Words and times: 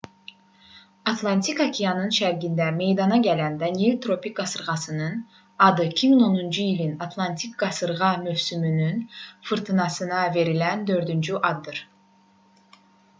atlantik 1.09 1.59
okeanının 1.65 2.13
şərqində 2.19 2.69
meydana 2.77 3.19
gələn 3.27 3.59
danielle 3.63 3.99
tropik 4.05 4.35
qasırğasının 4.39 5.19
adı 5.67 5.87
2010-cu 5.91 6.65
ilin 6.71 6.97
atlantik 7.09 7.55
qasırğa 7.65 8.11
mövsümünün 8.25 9.07
fırtınasına 9.53 10.27
verilən 10.41 10.87
dördüncü 10.95 11.39
addır 11.55 11.87